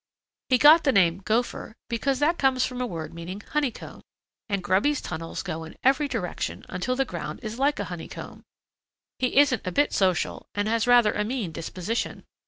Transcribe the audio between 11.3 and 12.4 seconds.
disposition.